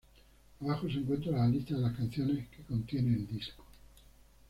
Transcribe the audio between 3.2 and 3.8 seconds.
disco.